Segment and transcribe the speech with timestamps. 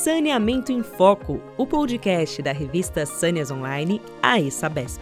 [0.00, 5.00] Saneamento em Foco, o podcast da revista Sâneas Online, a Sabesp.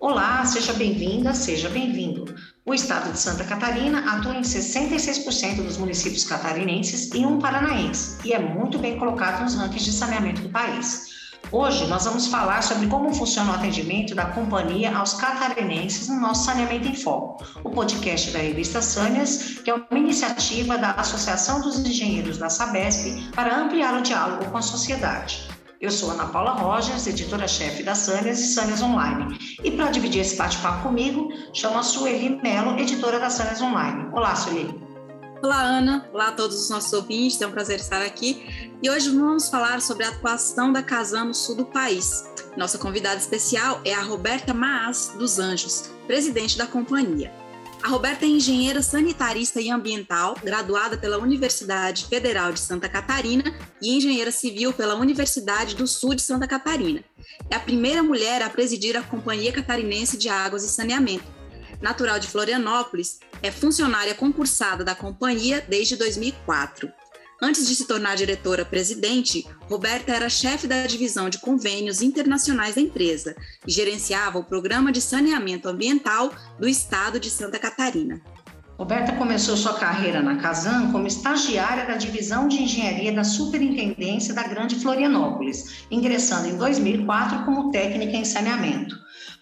[0.00, 2.34] Olá, seja bem-vinda, seja bem-vindo.
[2.64, 8.32] O estado de Santa Catarina atua em 66% dos municípios catarinenses e um paranaense, e
[8.32, 11.17] é muito bem colocado nos rankings de saneamento do país.
[11.50, 16.44] Hoje nós vamos falar sobre como funciona o atendimento da companhia aos catarinenses no nosso
[16.44, 21.78] Saneamento em Foco, o podcast da revista Sâneas, que é uma iniciativa da Associação dos
[21.78, 25.48] Engenheiros da Sabesp para ampliar o diálogo com a sociedade.
[25.80, 29.38] Eu sou Ana Paula Rogers, editora-chefe da Sâneas e Sâneas Online.
[29.62, 34.08] E para dividir esse bate-papo comigo, chamo a Sueli Mello, editora da Sâneas Online.
[34.12, 34.87] Olá, Sueli.
[35.40, 36.08] Olá, Ana.
[36.12, 37.40] Olá a todos os nossos ouvintes.
[37.40, 38.44] É um prazer estar aqui.
[38.82, 42.24] E hoje vamos falar sobre a atuação da Casan no sul do país.
[42.56, 47.32] Nossa convidada especial é a Roberta Maas dos Anjos, presidente da companhia.
[47.80, 53.96] A Roberta é engenheira sanitarista e ambiental, graduada pela Universidade Federal de Santa Catarina e
[53.96, 57.04] engenheira civil pela Universidade do Sul de Santa Catarina.
[57.48, 61.37] É a primeira mulher a presidir a Companhia Catarinense de Águas e Saneamento
[61.80, 66.90] natural de Florianópolis, é funcionária concursada da companhia desde 2004.
[67.40, 73.36] Antes de se tornar diretora-presidente, Roberta era chefe da divisão de convênios internacionais da empresa
[73.64, 78.20] e gerenciava o programa de saneamento ambiental do estado de Santa Catarina.
[78.76, 84.44] Roberta começou sua carreira na Casan como estagiária da divisão de engenharia da Superintendência da
[84.44, 88.96] Grande Florianópolis, ingressando em 2004 como técnica em saneamento.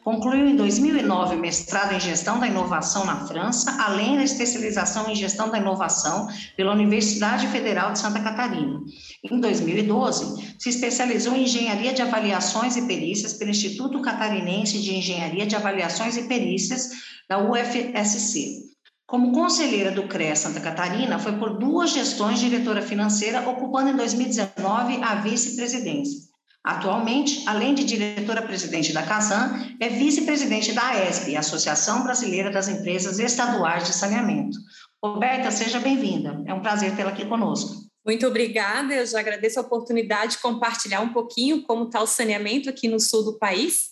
[0.06, 5.16] Concluiu em 2009 o mestrado em Gestão da Inovação na França, além da especialização em
[5.16, 8.80] Gestão da Inovação pela Universidade Federal de Santa Catarina.
[9.28, 15.44] Em 2012, se especializou em Engenharia de Avaliações e Perícias pelo Instituto Catarinense de Engenharia
[15.44, 16.88] de Avaliações e Perícias
[17.28, 18.62] da UFSC.
[19.08, 25.02] Como conselheira do CREA Santa Catarina, foi por duas gestões diretora financeira, ocupando em 2019
[25.02, 26.35] a vice-presidência.
[26.66, 33.86] Atualmente, além de diretora-presidente da CASAN, é vice-presidente da AESP, Associação Brasileira das Empresas Estaduais
[33.86, 34.58] de Saneamento.
[35.00, 36.42] Roberta, seja bem-vinda.
[36.44, 37.86] É um prazer tê-la aqui conosco.
[38.04, 38.92] Muito obrigada.
[38.92, 42.98] Eu já agradeço a oportunidade de compartilhar um pouquinho como está o saneamento aqui no
[42.98, 43.90] sul do país.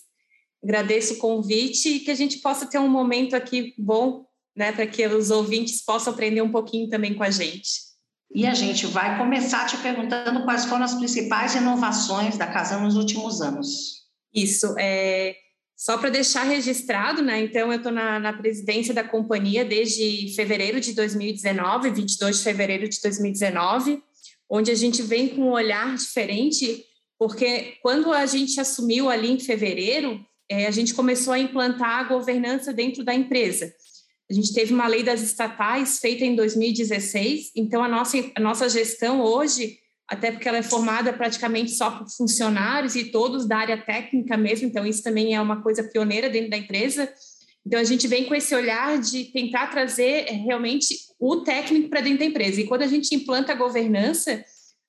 [0.61, 4.85] Agradeço o convite e que a gente possa ter um momento aqui bom, né, para
[4.85, 7.84] que os ouvintes possam aprender um pouquinho também com a gente.
[8.35, 12.97] E a gente vai começar te perguntando quais foram as principais inovações da Casa nos
[12.97, 14.03] últimos anos.
[14.33, 15.37] Isso, é,
[15.73, 17.41] só para deixar registrado, né?
[17.41, 22.89] Então, eu estou na, na, presidência da companhia desde fevereiro de 2019, 22 de fevereiro
[22.89, 24.03] de 2019,
[24.49, 26.83] onde a gente vem com um olhar diferente,
[27.17, 30.19] porque quando a gente assumiu ali em fevereiro,
[30.51, 33.73] é, a gente começou a implantar a governança dentro da empresa.
[34.29, 38.67] A gente teve uma lei das estatais feita em 2016, então a nossa, a nossa
[38.67, 39.77] gestão hoje,
[40.07, 44.67] até porque ela é formada praticamente só por funcionários e todos da área técnica mesmo,
[44.67, 47.11] então isso também é uma coisa pioneira dentro da empresa.
[47.65, 52.01] Então a gente vem com esse olhar de tentar trazer eh, realmente o técnico para
[52.01, 52.61] dentro da empresa.
[52.61, 54.43] E quando a gente implanta a governança,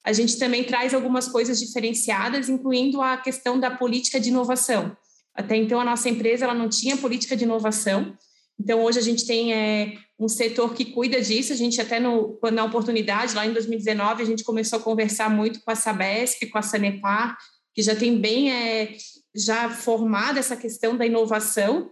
[0.05, 4.97] a gente também traz algumas coisas diferenciadas, incluindo a questão da política de inovação.
[5.35, 8.17] Até então a nossa empresa ela não tinha política de inovação.
[8.59, 11.53] Então, hoje a gente tem é, um setor que cuida disso.
[11.53, 15.61] A gente até no, na oportunidade, lá em 2019, a gente começou a conversar muito
[15.63, 17.37] com a Sabesp, com a Sanepar,
[17.75, 18.97] que já tem bem é,
[19.35, 21.91] já formada essa questão da inovação.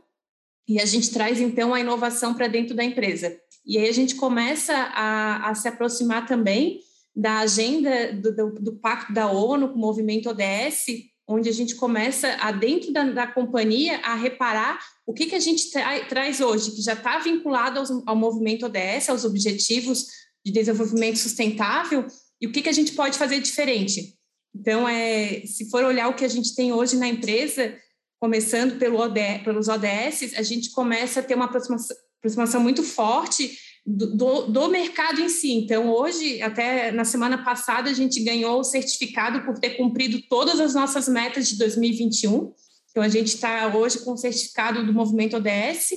[0.67, 3.37] E a gente traz, então, a inovação para dentro da empresa.
[3.67, 6.81] E aí a gente começa a, a se aproximar também
[7.15, 10.87] da agenda do, do, do Pacto da ONU com o movimento ODS,
[11.27, 15.41] onde a gente começa, a, dentro da, da companhia, a reparar o que, que a
[15.41, 20.07] gente tra traz hoje, que já está vinculado aos, ao movimento ODS, aos Objetivos
[20.45, 22.07] de Desenvolvimento Sustentável,
[22.41, 24.15] e o que, que a gente pode fazer diferente.
[24.55, 27.77] Então, é, se for olhar o que a gente tem hoje na empresa,
[28.21, 28.99] começando pelo
[29.43, 35.21] pelos ODS, a gente começa a ter uma aproximação, aproximação muito forte do, do, mercado
[35.21, 35.53] em si.
[35.53, 40.59] Então, hoje, até na semana passada, a gente ganhou o certificado por ter cumprido todas
[40.59, 42.53] as nossas metas de 2021.
[42.91, 45.91] Então, a gente está hoje com o certificado do movimento ODS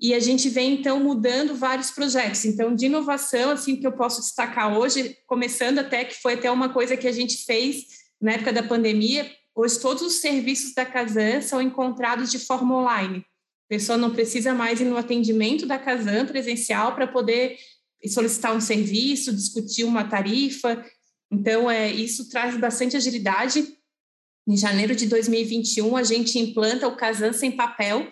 [0.00, 2.44] e a gente vem, então, mudando vários projetos.
[2.44, 6.68] Então, de inovação, assim, que eu posso destacar hoje, começando até que foi até uma
[6.68, 7.84] coisa que a gente fez
[8.20, 13.24] na época da pandemia, hoje todos os serviços da Casan são encontrados de forma online.
[13.68, 17.58] A pessoa não precisa mais ir no atendimento da Casan presencial para poder
[18.06, 20.84] solicitar um serviço, discutir uma tarifa.
[21.30, 23.66] Então, é, isso traz bastante agilidade.
[24.48, 28.10] Em janeiro de 2021, a gente implanta o Casan sem papel,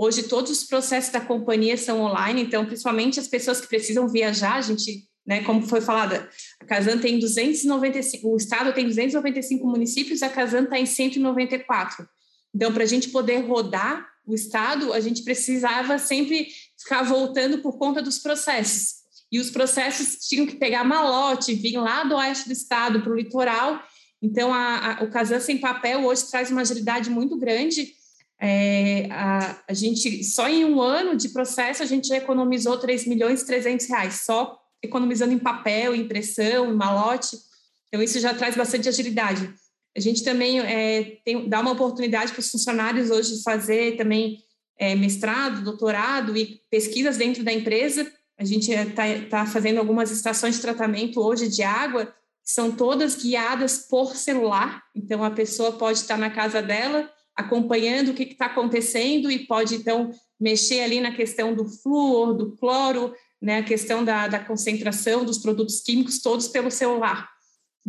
[0.00, 4.54] Hoje, todos os processos da companhia são online, então, principalmente as pessoas que precisam viajar,
[4.54, 6.14] a gente, né, como foi falado,
[6.60, 12.08] a Casan tem 295, o estado tem 295 municípios, a Casan está em 194.
[12.54, 16.48] Então, para a gente poder rodar o estado, a gente precisava sempre
[16.78, 18.98] ficar voltando por conta dos processos.
[19.30, 23.16] E os processos tinham que pegar malote, vir lá do oeste do estado para o
[23.16, 23.82] litoral.
[24.22, 27.98] Então, a, a, o Casan sem papel hoje traz uma agilidade muito grande
[28.40, 33.42] é, a, a, gente, só em um ano de processo, a gente economizou 3 milhões
[33.42, 37.36] e 300 reais, só economizando em papel, impressão, malote.
[37.88, 39.52] Então, isso já traz bastante agilidade.
[39.98, 44.38] A gente também é, tem, dá uma oportunidade para os funcionários hoje fazer também
[44.78, 48.08] é, mestrado, doutorado e pesquisas dentro da empresa.
[48.38, 53.16] A gente está tá fazendo algumas estações de tratamento hoje de água, que são todas
[53.16, 54.84] guiadas por celular.
[54.94, 59.74] Então, a pessoa pode estar na casa dela, acompanhando o que está acontecendo e pode,
[59.74, 63.12] então, mexer ali na questão do flúor, do cloro,
[63.42, 67.28] né, a questão da, da concentração dos produtos químicos, todos pelo celular.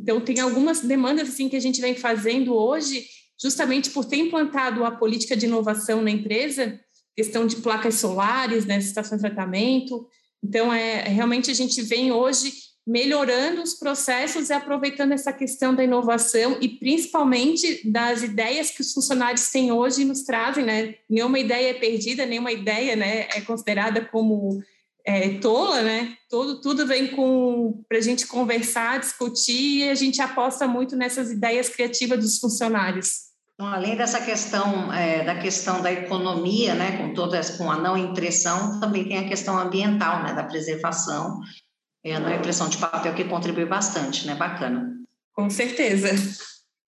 [0.01, 3.06] Então, tem algumas demandas assim que a gente vem fazendo hoje,
[3.40, 6.80] justamente por ter implantado a política de inovação na empresa,
[7.16, 10.07] questão de placas solares, né, estação de tratamento.
[10.42, 12.54] Então, é, realmente a gente vem hoje
[12.88, 18.94] melhorando os processos e aproveitando essa questão da inovação e principalmente das ideias que os
[18.94, 20.95] funcionários têm hoje e nos trazem, né?
[21.10, 24.63] Nenhuma ideia é perdida, nenhuma ideia, né, é considerada como
[25.10, 26.16] é, tola, né?
[26.30, 31.32] Tudo, tudo vem com para a gente conversar, discutir e a gente aposta muito nessas
[31.32, 33.30] ideias criativas dos funcionários.
[33.56, 37.98] Então, além dessa questão é, da questão da economia, né, com toda com a não
[37.98, 41.40] impressão, também tem a questão ambiental, né, da preservação
[42.04, 44.34] é a impressão de papel que contribui bastante, né?
[44.34, 44.96] Bacana.
[45.34, 46.10] Com certeza.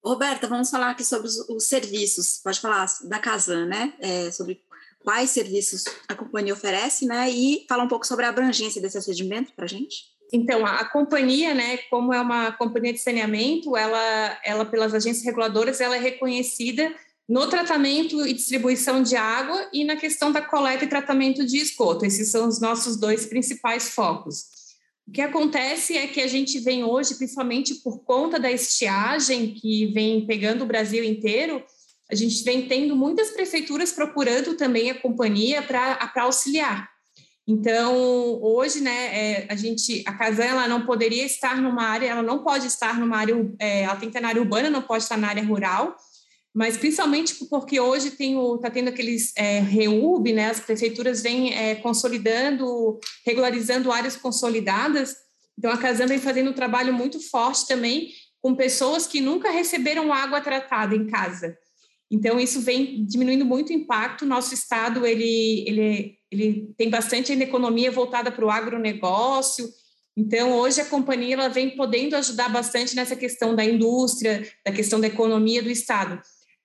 [0.04, 2.40] Roberta, vamos falar aqui sobre os, os serviços.
[2.42, 3.94] Pode falar da Casan, né?
[4.00, 4.62] É, sobre
[5.04, 7.30] quais serviços a companhia oferece, né?
[7.30, 10.12] E falar um pouco sobre a abrangência desse atendimento para a gente.
[10.34, 15.26] Então, a, a, companhia, né, como é uma companhia de saneamento, ela, ela pelas agências
[15.26, 16.94] reguladoras, ela é reconhecida
[17.28, 22.06] no tratamento e distribuição de água e na questão da coleta e tratamento de esgoto.
[22.06, 24.46] Esses são os nossos dois principais focos.
[25.08, 29.88] O que acontece é que a gente vem hoje, principalmente por conta da estiagem que
[29.88, 31.64] vem pegando o Brasil inteiro,
[32.12, 36.90] a gente vem tendo muitas prefeituras procurando também a companhia para auxiliar.
[37.48, 42.22] Então, hoje, né, é, a gente, a Casan, ela não poderia estar numa área, ela
[42.22, 45.04] não pode estar numa área, é, ela tem que estar na área urbana, não pode
[45.04, 45.96] estar na área rural,
[46.54, 53.00] mas principalmente porque hoje está tendo aqueles é, REUB, né, as prefeituras vêm é, consolidando,
[53.26, 55.16] regularizando áreas consolidadas,
[55.58, 58.10] então a Casan vem fazendo um trabalho muito forte também
[58.42, 61.58] com pessoas que nunca receberam água tratada em casa.
[62.12, 64.26] Então isso vem diminuindo muito o impacto.
[64.26, 69.70] Nosso estado ele, ele, ele tem bastante economia voltada para o agronegócio.
[70.16, 75.00] Então hoje a companhia ela vem podendo ajudar bastante nessa questão da indústria, da questão
[75.00, 76.22] da economia do estado.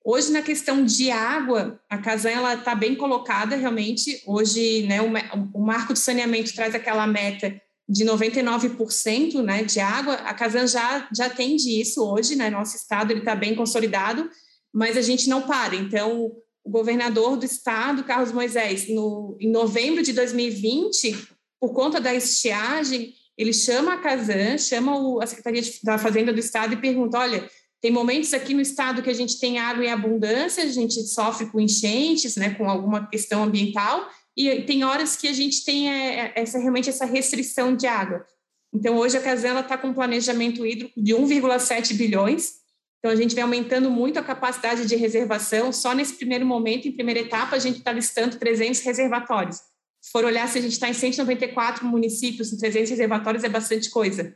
[0.08, 4.22] Hoje, na questão de água, a Casan está bem colocada, realmente.
[4.24, 5.08] Hoje, né, o,
[5.52, 10.14] o, marco de saneamento traz aquela meta de 99% né, de água.
[10.14, 12.48] A Casan já, já atende isso hoje, né?
[12.50, 14.30] Nosso estado está bem consolidado,
[14.76, 15.74] mas a gente não para.
[15.74, 16.32] Então,
[16.62, 21.16] o governador do estado, Carlos Moisés, no, em novembro de 2020,
[21.58, 26.38] por conta da estiagem, ele chama a Casan, chama o, a Secretaria da Fazenda do
[26.38, 27.48] Estado e pergunta: olha,
[27.80, 31.46] tem momentos aqui no estado que a gente tem água em abundância, a gente sofre
[31.46, 34.06] com enchentes, né, com alguma questão ambiental,
[34.36, 38.26] e tem horas que a gente tem é, é, essa realmente essa restrição de água.
[38.74, 42.65] Então, hoje a Casela está com um planejamento hídrico de 1,7 bilhões.
[43.06, 45.70] Então, a gente vem aumentando muito a capacidade de reservação.
[45.70, 49.58] Só nesse primeiro momento, em primeira etapa, a gente está listando 300 reservatórios.
[50.00, 54.34] Se for olhar, se a gente está em 194 municípios, 300 reservatórios é bastante coisa.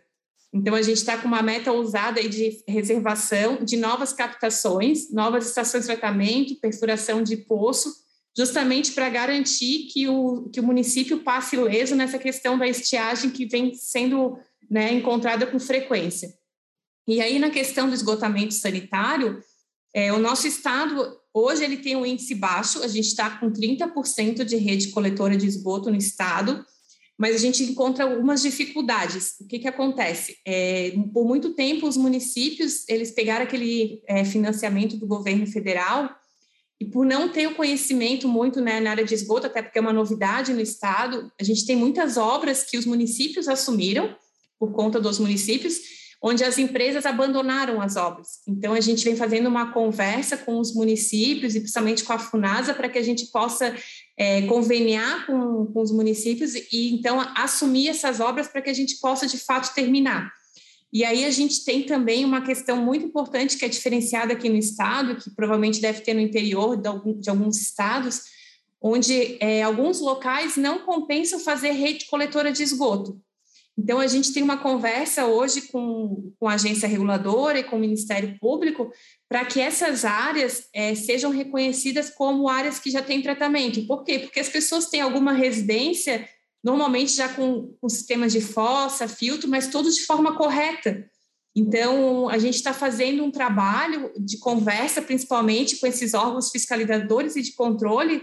[0.54, 5.82] Então, a gente está com uma meta ousada de reservação de novas captações, novas estações
[5.82, 7.92] de tratamento, perfuração de poço,
[8.38, 13.46] justamente para garantir que o, que o município passe ileso nessa questão da estiagem que
[13.46, 14.38] vem sendo
[14.70, 16.38] né, encontrada com frequência.
[17.06, 19.42] E aí, na questão do esgotamento sanitário,
[19.94, 24.44] é, o nosso estado, hoje, ele tem um índice baixo, a gente está com 30%
[24.44, 26.64] de rede coletora de esgoto no estado,
[27.18, 29.34] mas a gente encontra algumas dificuldades.
[29.40, 30.38] O que, que acontece?
[30.46, 36.08] É, por muito tempo, os municípios eles pegaram aquele é, financiamento do governo federal
[36.80, 39.82] e por não ter o conhecimento muito né, na área de esgoto, até porque é
[39.82, 44.16] uma novidade no estado, a gente tem muitas obras que os municípios assumiram
[44.58, 45.78] por conta dos municípios,
[46.22, 48.40] onde as empresas abandonaram as obras.
[48.46, 52.74] Então, a gente vem fazendo uma conversa com os municípios e principalmente com a FUNASA
[52.74, 53.74] para que a gente possa
[54.18, 59.00] é, conveniar com, com os municípios e então assumir essas obras para que a gente
[59.00, 60.30] possa de fato terminar.
[60.92, 64.56] E aí a gente tem também uma questão muito importante que é diferenciada aqui no
[64.56, 68.22] estado, que provavelmente deve ter no interior de, alguns estados,
[68.82, 73.20] onde é, alguns locais não compensam fazer rede coletora de esgoto.
[73.82, 77.80] Então, a gente tem uma conversa hoje com, com a agência reguladora e com o
[77.80, 78.92] Ministério Público
[79.26, 83.86] para que essas áreas é, sejam reconhecidas como áreas que já têm tratamento.
[83.86, 84.18] Por quê?
[84.18, 86.28] Porque as pessoas têm alguma residência,
[86.62, 91.08] normalmente já com, com sistemas de fossa, filtro, mas todos de forma correta.
[91.56, 97.40] Então, a gente está fazendo um trabalho de conversa, principalmente com esses órgãos fiscalizadores e
[97.40, 98.22] de controle,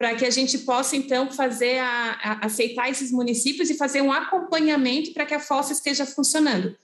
[0.00, 4.10] para que a gente possa, então, fazer a, a, aceitar esses municípios e fazer um
[4.10, 6.74] acompanhamento para que a fossa esteja funcionando.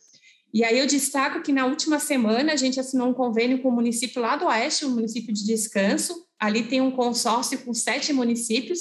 [0.52, 3.72] E aí eu destaco que na última semana a gente assinou um convênio com o
[3.72, 6.26] município lá do Oeste, o município de Descanso.
[6.38, 8.80] Ali tem um consórcio com sete municípios,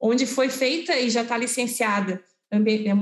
[0.00, 2.58] onde foi feita e já está licenciada é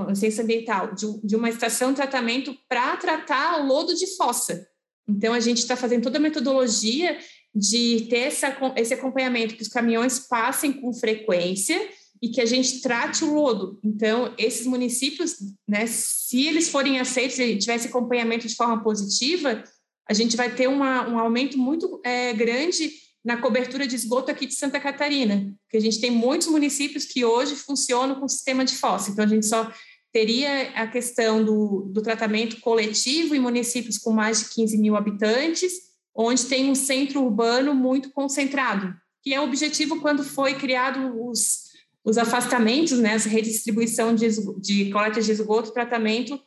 [0.08, 4.66] licença ambiental de, de uma estação de tratamento para tratar o lodo de fossa.
[5.06, 7.18] Então a gente está fazendo toda a metodologia
[7.54, 11.80] de ter essa, esse acompanhamento, que os caminhões passem com frequência
[12.20, 13.78] e que a gente trate o lodo.
[13.84, 15.36] Então, esses municípios,
[15.68, 19.62] né, se eles forem aceitos e tivesse acompanhamento de forma positiva,
[20.08, 22.90] a gente vai ter uma, um aumento muito é, grande
[23.24, 27.24] na cobertura de esgoto aqui de Santa Catarina, porque a gente tem muitos municípios que
[27.24, 29.72] hoje funcionam com sistema de fossa, então a gente só
[30.12, 35.72] teria a questão do, do tratamento coletivo em municípios com mais de 15 mil habitantes,
[36.14, 41.64] onde tem um centro urbano muito concentrado, que é o objetivo quando foi criado os,
[42.04, 44.28] os afastamentos, né, as redistribuição de,
[44.60, 46.38] de coleta de esgoto, tratamento,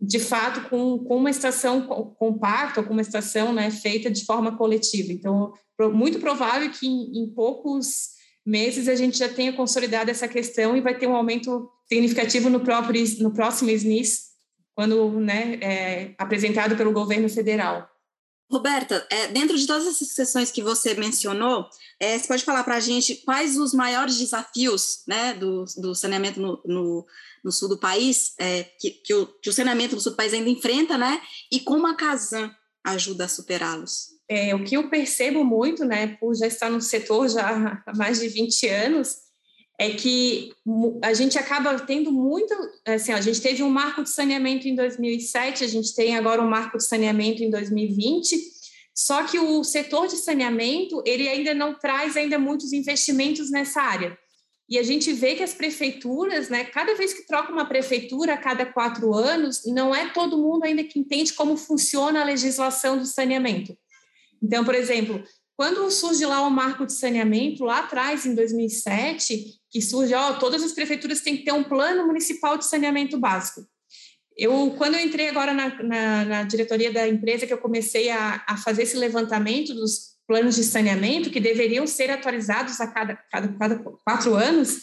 [0.00, 5.12] de fato, com, com uma estação compacta, com uma estação né, feita de forma coletiva.
[5.12, 5.52] Então,
[5.92, 8.10] muito provável que em, em poucos
[8.46, 12.60] meses a gente já tenha consolidado essa questão e vai ter um aumento significativo no,
[12.60, 14.30] próprio, no próximo SNIS,
[14.74, 17.86] quando né, é, apresentado pelo governo federal.
[18.50, 21.68] Roberta, é, dentro de todas essas questões que você mencionou,
[22.00, 26.40] é, você pode falar para a gente quais os maiores desafios né, do, do saneamento
[26.40, 27.06] no, no,
[27.44, 30.34] no, sul do país, é, que, que, o, que, o, saneamento no sul do país
[30.34, 31.22] ainda enfrenta, né?
[31.52, 32.50] E como a Casan
[32.84, 34.08] ajuda a superá-los?
[34.28, 38.18] É, o que eu percebo muito, né, por já estar no setor já há mais
[38.18, 39.16] de 20 anos,
[39.80, 40.52] é que
[41.02, 42.54] a gente acaba tendo muito,
[42.86, 46.50] assim, a gente teve um marco de saneamento em 2007, a gente tem agora um
[46.50, 48.36] marco de saneamento em 2020,
[48.94, 54.18] só que o setor de saneamento, ele ainda não traz ainda muitos investimentos nessa área.
[54.68, 58.36] E a gente vê que as prefeituras, né, cada vez que troca uma prefeitura a
[58.36, 63.06] cada quatro anos, não é todo mundo ainda que entende como funciona a legislação do
[63.06, 63.74] saneamento.
[64.42, 65.24] Então, por exemplo,
[65.60, 70.62] quando surge lá o marco de saneamento, lá atrás, em 2007, que surge, ó, todas
[70.62, 73.68] as prefeituras têm que ter um plano municipal de saneamento básico.
[74.34, 78.42] Eu, quando eu entrei agora na, na, na diretoria da empresa, que eu comecei a,
[78.48, 83.48] a, fazer esse levantamento dos planos de saneamento, que deveriam ser atualizados a cada, cada,
[83.48, 84.78] cada quatro anos,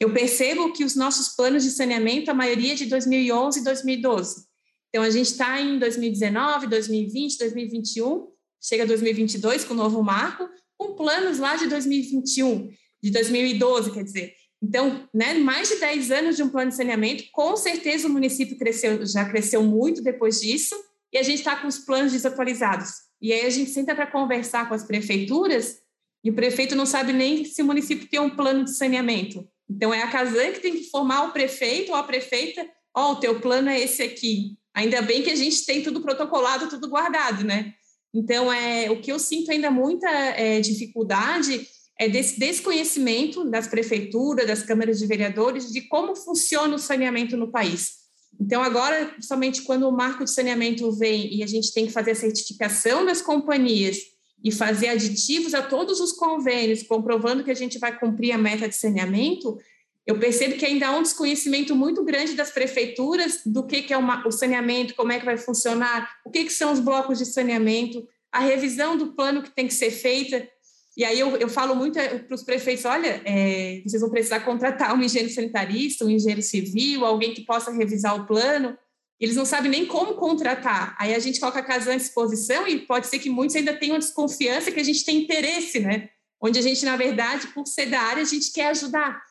[0.00, 4.46] eu percebo que os nossos planos de saneamento, a maioria é de 2011 e 2012.
[4.88, 8.31] Então, a gente está em 2019, 2020, 2021,
[8.62, 12.70] chega 2022 com o novo marco, com planos lá de 2021
[13.02, 14.34] de 2012, quer dizer.
[14.62, 18.56] Então, né, mais de 10 anos de um plano de saneamento, com certeza o município
[18.56, 20.76] cresceu, já cresceu muito depois disso,
[21.12, 22.90] e a gente está com os planos desatualizados.
[23.20, 25.78] E aí a gente senta para conversar com as prefeituras,
[26.24, 29.44] e o prefeito não sabe nem se o município tem um plano de saneamento.
[29.68, 32.64] Então, é a Casan que tem que formar o prefeito ou a prefeita,
[32.94, 34.56] ó, oh, o teu plano é esse aqui.
[34.74, 37.74] Ainda bem que a gente tem tudo protocolado, tudo guardado, né?
[38.14, 41.66] Então, é, o que eu sinto ainda muita é, dificuldade
[41.98, 47.50] é desse desconhecimento das prefeituras, das câmaras de vereadores, de como funciona o saneamento no
[47.50, 48.02] país.
[48.40, 52.12] Então, agora, somente quando o marco de saneamento vem e a gente tem que fazer
[52.12, 53.98] a certificação das companhias
[54.44, 58.68] e fazer aditivos a todos os convênios, comprovando que a gente vai cumprir a meta
[58.68, 59.56] de saneamento,
[60.06, 63.96] eu percebo que ainda há um desconhecimento muito grande das prefeituras do que, que é
[63.96, 67.26] uma, o saneamento, como é que vai funcionar, o que, que são os blocos de
[67.26, 70.48] saneamento, a revisão do plano que tem que ser feita.
[70.96, 74.40] E aí eu, eu falo muito eh, para os prefeitos, olha, é, vocês vão precisar
[74.40, 78.76] contratar um engenheiro sanitarista, um engenheiro civil, alguém que possa revisar o plano.
[79.20, 80.96] Eles não sabem nem como contratar.
[80.98, 83.98] Aí a gente coloca a casa à disposição e pode ser que muitos ainda tenham
[83.98, 86.08] desconfiança que a gente tem interesse, né?
[86.40, 89.22] Onde a gente, na verdade, por ser da área, a gente quer ajudar.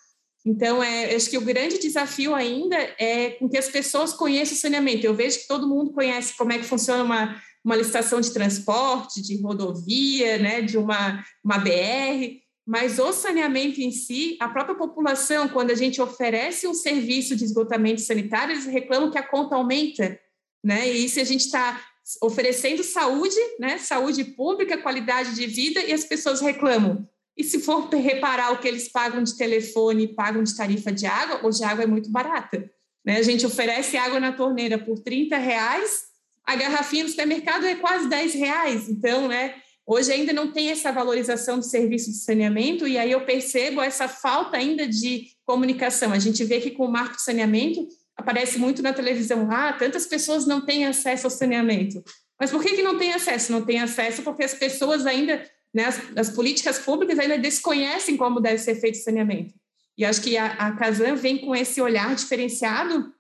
[0.46, 4.60] Então, é, acho que o grande desafio ainda é com que as pessoas conheçam o
[4.60, 5.06] saneamento.
[5.06, 9.22] Eu vejo que todo mundo conhece como é que funciona uma, uma licitação de transporte,
[9.22, 15.50] de rodovia, né, de uma, uma BR, mas o saneamento em si, a própria população,
[15.50, 20.20] quando a gente oferece um serviço de esgotamento sanitário, eles reclamam que a conta aumenta,
[20.64, 20.88] né?
[20.88, 21.82] E se a gente está
[22.22, 23.78] oferecendo saúde, né?
[23.80, 27.08] Saúde pública, qualidade de vida, e as pessoas reclamam.
[27.42, 31.44] E se for reparar o que eles pagam de telefone, pagam de tarifa de água,
[31.44, 32.70] hoje a água é muito barata.
[33.04, 33.18] Né?
[33.18, 36.04] A gente oferece água na torneira por 30 reais,
[36.46, 38.90] a garrafinha no supermercado é quase 10 reais.
[38.90, 39.56] Então, né?
[39.88, 44.08] Hoje ainda não tem essa valorização do serviço de saneamento, e aí eu percebo essa
[44.08, 46.14] falta ainda de comunicação.
[46.14, 50.06] A gente vê que com o marco de saneamento aparece muito na televisão, ah, tantas
[50.06, 52.04] pessoas não têm acesso ao saneamento.
[52.40, 53.52] Mas por que, que não tem acesso?
[53.52, 55.44] Não tem acesso porque as pessoas ainda,
[55.74, 59.54] né, as, as políticas públicas ainda desconhecem como deve ser feito o saneamento.
[59.98, 63.14] E acho que a, a Casan vem com esse olhar diferenciado,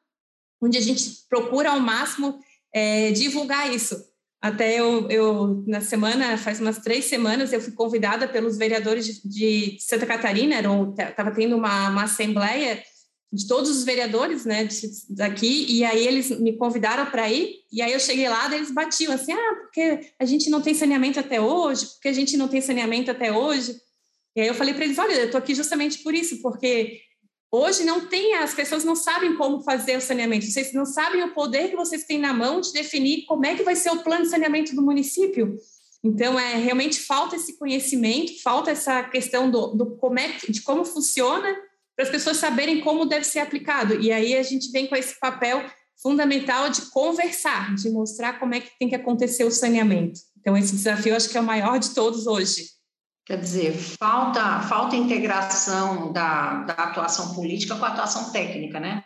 [0.61, 2.39] onde a gente procura ao máximo
[2.73, 3.95] é, divulgar isso.
[4.41, 9.29] Até eu, eu, na semana, faz umas três semanas, eu fui convidada pelos vereadores de,
[9.75, 10.55] de Santa Catarina,
[10.97, 12.81] estava tendo uma, uma assembleia
[13.31, 14.67] de todos os vereadores, né,
[15.09, 19.13] daqui, e aí eles me convidaram para ir, e aí eu cheguei lá, eles batiam
[19.13, 22.59] assim, ah, porque a gente não tem saneamento até hoje, porque a gente não tem
[22.59, 23.75] saneamento até hoje.
[24.35, 27.01] E aí eu falei para eles, olha, eu estou aqui justamente por isso, porque
[27.53, 31.33] Hoje não tem, as pessoas não sabem como fazer o saneamento, vocês não sabem o
[31.33, 34.23] poder que vocês têm na mão de definir como é que vai ser o plano
[34.23, 35.57] de saneamento do município.
[36.01, 40.85] Então, é realmente falta esse conhecimento, falta essa questão do, do como é, de como
[40.85, 41.53] funciona,
[41.95, 43.99] para as pessoas saberem como deve ser aplicado.
[43.99, 45.63] E aí a gente vem com esse papel
[46.01, 50.19] fundamental de conversar, de mostrar como é que tem que acontecer o saneamento.
[50.39, 52.65] Então, esse desafio acho que é o maior de todos hoje.
[53.25, 59.03] Quer dizer, falta, falta integração da, da atuação política com a atuação técnica, né?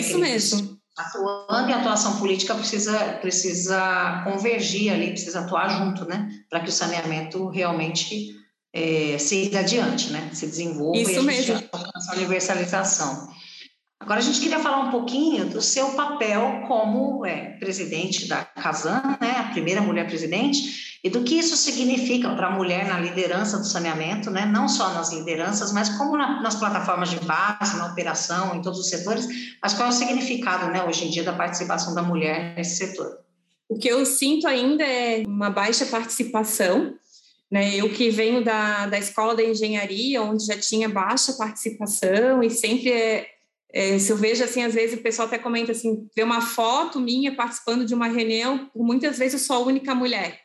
[0.00, 0.80] Isso mesmo.
[0.96, 6.28] Atuando e a atuação política precisa, precisa convergir ali, precisa atuar junto, né?
[6.48, 8.34] Para que o saneamento realmente
[8.72, 10.30] é, siga adiante, né?
[10.32, 11.42] Se desenvolva Isso e a mesmo.
[11.42, 13.28] gente alcance a universalização.
[13.98, 19.18] Agora, a gente queria falar um pouquinho do seu papel como é, presidente da Casan,
[19.20, 19.36] né?
[19.38, 23.64] A primeira mulher presidente e do que isso significa para a mulher na liderança do
[23.64, 24.44] saneamento, né?
[24.44, 28.78] não só nas lideranças, mas como na, nas plataformas de base, na operação, em todos
[28.78, 29.26] os setores,
[29.62, 33.18] mas qual é o significado né, hoje em dia da participação da mulher nesse setor?
[33.66, 36.92] O que eu sinto ainda é uma baixa participação.
[37.50, 37.76] Né?
[37.76, 42.92] Eu que venho da, da escola da engenharia, onde já tinha baixa participação, e sempre
[42.92, 43.26] é,
[43.72, 47.00] é, se eu vejo assim, às vezes o pessoal até comenta assim, vê uma foto
[47.00, 50.40] minha participando de uma reunião, muitas vezes eu sou a única mulher.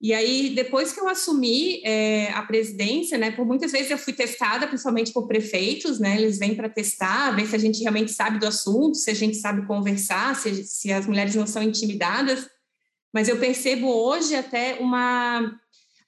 [0.00, 4.12] E aí, depois que eu assumi é, a presidência, né, por muitas vezes eu fui
[4.12, 8.38] testada, principalmente por prefeitos, né, eles vêm para testar, ver se a gente realmente sabe
[8.38, 12.48] do assunto, se a gente sabe conversar, se, se as mulheres não são intimidadas.
[13.12, 15.58] Mas eu percebo hoje até uma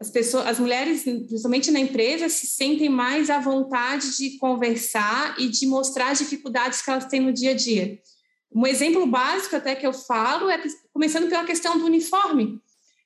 [0.00, 5.48] as pessoas, as mulheres, principalmente na empresa, se sentem mais à vontade de conversar e
[5.48, 8.00] de mostrar as dificuldades que elas têm no dia a dia.
[8.50, 10.60] Um exemplo básico até que eu falo é
[10.92, 12.58] começando pela questão do uniforme.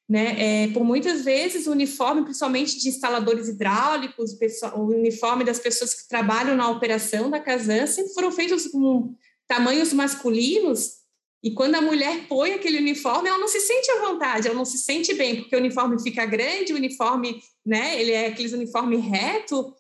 [0.09, 0.65] Né?
[0.65, 4.33] É, por muitas vezes, o uniforme, principalmente de instaladores hidráulicos,
[4.75, 9.15] o uniforme das pessoas que trabalham na operação da Casan, sempre foram feitos com
[9.49, 11.04] tamanhos masculinos,
[11.45, 14.65] e quando a mulher põe aquele uniforme, ela não se sente à vontade, ela não
[14.65, 18.97] se sente bem, porque o uniforme fica grande, o uniforme, né, ele é aqueles uniforme
[18.97, 19.73] reto,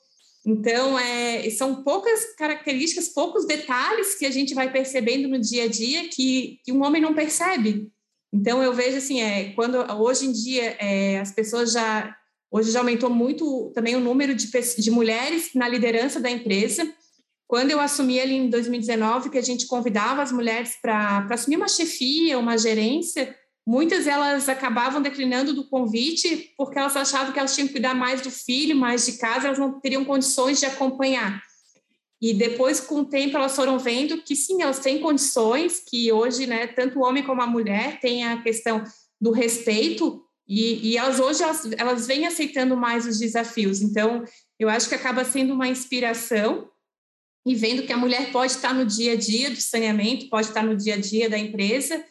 [0.46, 5.68] então, é, são poucas características, poucos detalhes que a gente vai percebendo no dia a
[5.68, 7.88] dia que, que um homem não percebe.
[8.30, 12.14] Então eu vejo assim, é, quando hoje em dia é, as pessoas já
[12.50, 14.48] hoje já aumentou muito também o número de,
[14.78, 16.86] de mulheres na liderança da empresa.
[17.46, 21.68] Quando eu assumi ali em 2019, que a gente convidava as mulheres para assumir uma
[21.68, 23.34] chefia, uma gerência,
[23.66, 28.22] muitas elas acabavam declinando do convite porque elas achavam que elas tinham que cuidar mais
[28.22, 31.42] do filho, mais de casa, elas não teriam condições de acompanhar.
[32.20, 36.46] E depois, com o tempo, elas foram vendo que sim, elas têm condições, que hoje,
[36.46, 38.82] né, tanto o homem como a mulher têm a questão
[39.20, 43.82] do respeito, e, e elas hoje elas, elas vêm aceitando mais os desafios.
[43.82, 44.24] Então,
[44.58, 46.68] eu acho que acaba sendo uma inspiração
[47.46, 50.62] e vendo que a mulher pode estar no dia a dia do saneamento, pode estar
[50.62, 52.02] no dia a dia da empresa.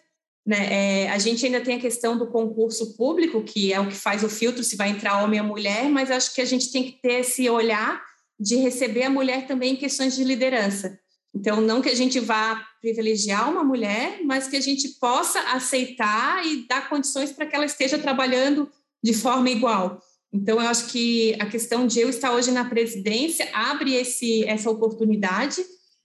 [0.46, 1.06] Né?
[1.06, 4.24] É, a gente ainda tem a questão do concurso público, que é o que faz
[4.24, 7.02] o filtro se vai entrar homem ou mulher, mas acho que a gente tem que
[7.02, 8.04] ter esse olhar
[8.40, 11.00] de receber a mulher também em questões de liderança.
[11.36, 16.46] Então, não que a gente vá privilegiar uma mulher, mas que a gente possa aceitar
[16.46, 18.70] e dar condições para que ela esteja trabalhando
[19.04, 20.00] de forma igual.
[20.34, 24.70] Então, eu acho que a questão de eu estar hoje na presidência abre esse, essa
[24.70, 25.62] oportunidade.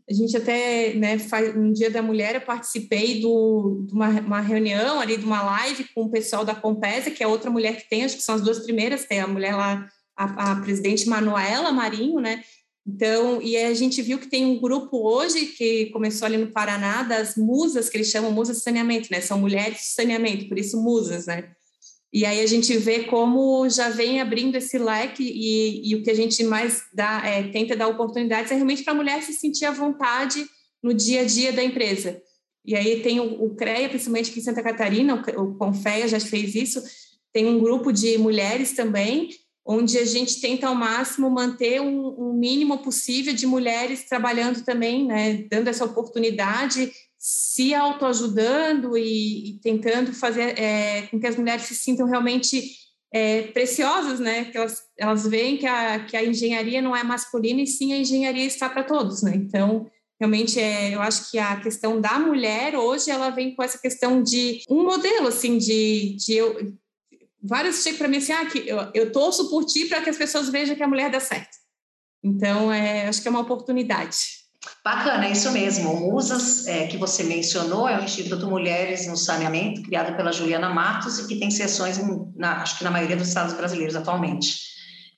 [0.08, 4.40] A gente até, né, faz, no Dia da Mulher, eu participei do, de uma, uma,
[4.40, 7.88] reunião ali, de uma live com o pessoal da Compesa, que é outra mulher que
[7.88, 11.72] tem, acho que são as duas primeiras, tem a mulher lá a, a presidente Manuela
[11.72, 12.42] Marinho, né?
[12.86, 17.02] Então, e a gente viu que tem um grupo hoje que começou ali no Paraná
[17.02, 19.20] das musas, que eles chamam musas de saneamento, né?
[19.20, 21.50] São mulheres de saneamento, por isso musas, né?
[22.12, 26.10] E aí a gente vê como já vem abrindo esse leque e, e o que
[26.10, 29.66] a gente mais dá, é, tenta dar oportunidades é realmente para a mulher se sentir
[29.66, 30.44] à vontade
[30.82, 32.20] no dia a dia da empresa.
[32.64, 36.54] E aí tem o, o CREA, principalmente aqui em Santa Catarina, o, o já fez
[36.54, 36.82] isso,
[37.32, 39.28] tem um grupo de mulheres também,
[39.64, 45.06] onde a gente tenta ao máximo manter um, um mínimo possível de mulheres trabalhando também,
[45.06, 51.64] né, dando essa oportunidade, se autoajudando e, e tentando fazer é, com que as mulheres
[51.64, 52.76] se sintam realmente
[53.12, 57.60] é, preciosas, né, que elas, elas veem que a, que a engenharia não é masculina
[57.60, 61.56] e sim a engenharia está para todos, né, então realmente é, eu acho que a
[61.60, 66.34] questão da mulher hoje ela vem com essa questão de um modelo assim de, de
[66.34, 66.76] eu,
[67.42, 70.16] vários chegam para mim assim, ah, que eu, eu torço por ti para que as
[70.16, 71.56] pessoas vejam que a mulher dá certo.
[72.22, 74.37] Então, é, acho que é uma oportunidade.
[74.84, 75.92] Bacana, é isso mesmo.
[75.92, 80.70] O Musas, é, que você mencionou, é o Instituto Mulheres no Saneamento, criado pela Juliana
[80.70, 82.00] Matos e que tem sessões,
[82.34, 84.68] na, acho que na maioria dos estados brasileiros atualmente.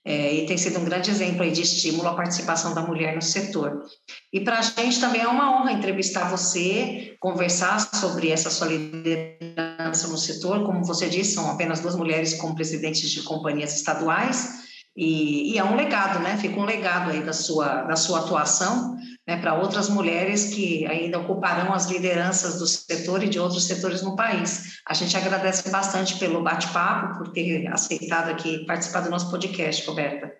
[0.02, 3.84] É, e tem sido um grande exemplo de estímulo à participação da mulher no setor.
[4.32, 10.08] E para a gente também é uma honra entrevistar você, conversar sobre essa sua liderança
[10.08, 10.64] no setor.
[10.64, 15.64] Como você disse, são apenas duas mulheres como presidentes de companhias estaduais, e, e é
[15.64, 16.36] um legado, né?
[16.36, 18.96] Fica um legado aí da sua, da sua atuação
[19.30, 24.02] né, para outras mulheres que ainda ocuparão as lideranças do setor e de outros setores
[24.02, 24.80] no país.
[24.84, 30.32] A gente agradece bastante pelo bate-papo, por ter aceitado aqui participar do nosso podcast, Roberta.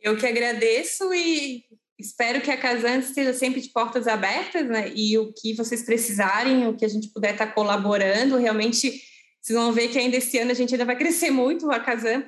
[0.00, 1.64] Eu que agradeço e
[1.98, 4.92] espero que a Casante esteja sempre de portas abertas, né?
[4.94, 8.92] E o que vocês precisarem, o que a gente puder estar colaborando, realmente
[9.42, 12.22] vocês vão ver que ainda esse ano a gente ainda vai crescer muito a Casan,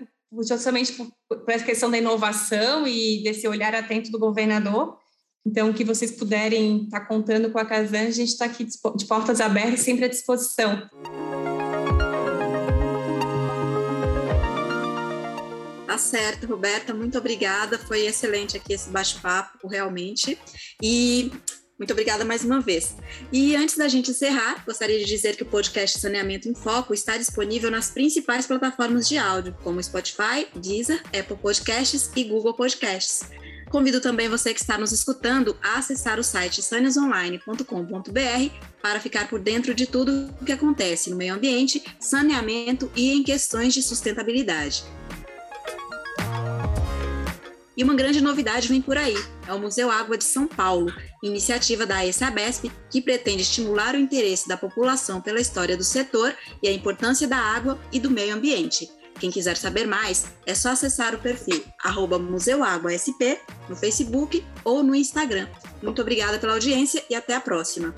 [0.49, 4.99] justamente por, por essa questão da inovação e desse olhar atento do governador.
[5.47, 8.65] Então, o que vocês puderem estar tá contando com a Casan, a gente está aqui
[8.65, 10.89] de portas abertas, sempre à disposição.
[15.87, 17.79] Tá certo, Roberta, muito obrigada.
[17.79, 20.39] Foi excelente aqui esse bate-papo, realmente.
[20.83, 21.33] E
[21.79, 22.97] muito obrigada mais uma vez.
[23.33, 27.17] E antes da gente encerrar, gostaria de dizer que o podcast Saneamento em Foco está
[27.17, 33.23] disponível nas principais plataformas de áudio, como Spotify, Deezer, Apple Podcasts e Google Podcasts.
[33.71, 39.39] Convido também você que está nos escutando a acessar o site saneasonline.com.br para ficar por
[39.39, 44.85] dentro de tudo o que acontece no meio ambiente, saneamento e em questões de sustentabilidade.
[47.77, 49.15] E uma grande novidade vem por aí:
[49.47, 54.49] é o Museu Água de São Paulo, iniciativa da ESABESP que pretende estimular o interesse
[54.49, 58.91] da população pela história do setor e a importância da água e do meio ambiente.
[59.19, 61.65] Quem quiser saber mais, é só acessar o perfil
[62.19, 65.49] MuseuAguaSP no Facebook ou no Instagram.
[65.83, 67.95] Muito obrigada pela audiência e até a próxima.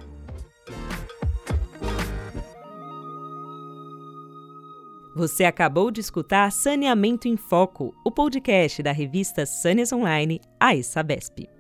[5.15, 11.60] Você acabou de escutar Saneamento em Foco, o podcast da revista Sâneas Online, a Sabesp.